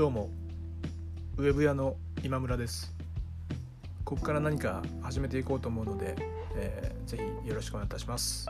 [0.00, 0.30] どうも
[1.36, 1.94] ウェブ屋の
[2.24, 2.94] 今村です。
[4.02, 6.16] ここから何か始めていこうと思うので、
[6.56, 8.46] えー、ぜひよろしくお願いいたします。